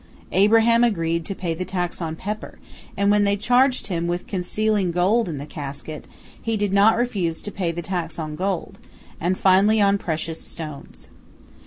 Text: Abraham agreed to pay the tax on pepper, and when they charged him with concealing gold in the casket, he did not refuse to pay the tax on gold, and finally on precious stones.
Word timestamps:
Abraham 0.31 0.83
agreed 0.83 1.25
to 1.27 1.35
pay 1.35 1.53
the 1.53 1.63
tax 1.63 2.01
on 2.01 2.15
pepper, 2.15 2.57
and 2.97 3.11
when 3.11 3.23
they 3.23 3.37
charged 3.37 3.85
him 3.85 4.07
with 4.07 4.25
concealing 4.25 4.89
gold 4.91 5.29
in 5.29 5.37
the 5.37 5.45
casket, 5.45 6.07
he 6.41 6.57
did 6.57 6.73
not 6.73 6.97
refuse 6.97 7.39
to 7.43 7.51
pay 7.51 7.71
the 7.71 7.83
tax 7.83 8.17
on 8.17 8.35
gold, 8.35 8.79
and 9.19 9.37
finally 9.37 9.79
on 9.79 9.99
precious 9.99 10.41
stones. 10.41 11.11